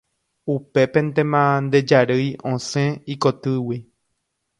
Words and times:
Upépentema 0.53 1.41
nde 1.65 1.79
jarýi 1.91 2.29
osẽ 2.53 2.85
ikotýgui. 3.17 3.79